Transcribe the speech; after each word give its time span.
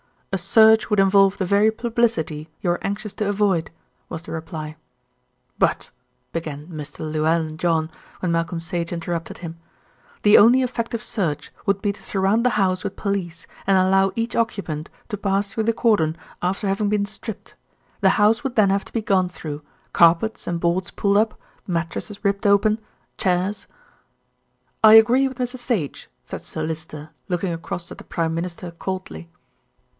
"A 0.33 0.37
search 0.37 0.89
would 0.89 0.99
involve 0.99 1.37
the 1.37 1.45
very 1.45 1.69
publicity 1.69 2.49
you 2.61 2.71
are 2.71 2.79
anxious 2.83 3.13
to 3.15 3.27
avoid," 3.29 3.69
was 4.09 4.23
the 4.23 4.31
reply. 4.31 4.77
"But" 5.59 5.91
began 6.33 6.67
Mr. 6.67 6.99
Llewellyn 7.01 7.57
John, 7.57 7.91
when 8.19 8.31
Malcolm 8.31 8.59
Sage 8.61 8.93
interrupted 8.93 9.39
him. 9.39 9.59
"The 10.23 10.37
only 10.39 10.63
effective 10.63 11.03
search 11.03 11.51
would 11.67 11.81
be 11.83 11.91
to 11.91 12.01
surround 12.01 12.43
the 12.45 12.51
house 12.51 12.83
with 12.83 12.95
police, 12.95 13.45
and 13.67 13.77
allow 13.77 14.11
each 14.15 14.35
occupant 14.35 14.89
to 15.09 15.17
pass 15.17 15.51
through 15.53 15.65
the 15.65 15.73
cordon 15.73 16.17
after 16.41 16.67
having 16.67 16.87
been 16.89 17.05
stripped. 17.05 17.53
The 17.99 18.11
house 18.11 18.43
would 18.43 18.55
then 18.55 18.69
have 18.71 18.85
to 18.85 18.93
be 18.93 19.01
gone 19.01 19.27
through; 19.29 19.61
carpets 19.93 20.47
and 20.47 20.61
boards 20.61 20.91
pulled 20.91 21.17
up; 21.17 21.39
mattresses 21.67 22.23
ripped 22.23 22.47
open; 22.47 22.79
chairs" 23.17 23.67
"I 24.83 24.93
agree 24.93 25.27
with 25.27 25.37
Mr. 25.39 25.59
Sage," 25.59 26.09
said 26.25 26.41
Sir 26.41 26.63
Lyster, 26.63 27.09
looking 27.27 27.53
across 27.53 27.91
at 27.91 27.99
the 27.99 28.05
Prime 28.05 28.33
Minister 28.33 28.71
coldly. 28.71 29.29